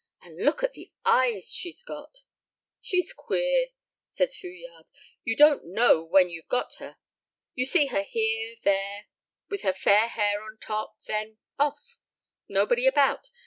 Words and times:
And 0.19 0.37
look 0.43 0.63
at 0.63 0.73
the 0.73 0.91
eyes 1.05 1.53
she's 1.53 1.83
got!" 1.83 2.23
"She's 2.81 3.13
queer," 3.13 3.67
says 4.07 4.35
Fouillade. 4.35 4.87
"You 5.23 5.35
don't 5.37 5.65
know 5.65 6.03
when 6.03 6.27
you've 6.27 6.47
got 6.47 6.73
her. 6.79 6.97
You 7.53 7.67
see 7.67 7.85
her 7.85 8.01
here, 8.01 8.55
there, 8.63 9.05
with 9.51 9.61
her 9.61 9.73
fair 9.73 10.07
hair 10.07 10.41
on 10.41 10.57
top, 10.57 11.03
then 11.03 11.37
off! 11.59 11.99
Nobody 12.49 12.87
about. 12.87 13.29